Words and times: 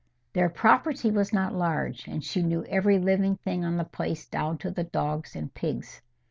Their 0.33 0.49
property 0.49 1.11
was 1.11 1.31
not 1.31 1.53
large, 1.53 2.07
and 2.07 2.23
she 2.23 2.41
knew 2.41 2.63
every 2.65 2.97
living 2.97 3.35
thing 3.35 3.63
on 3.63 3.77
the 3.77 3.83
place 3.85 4.25
down 4.25 4.57
to 4.57 4.71
the 4.71 4.83
dogs 4.83 5.35
and 5.35 5.53
pigs. 5.53 6.01